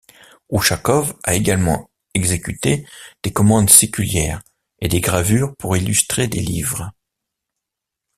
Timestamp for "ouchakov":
0.49-1.13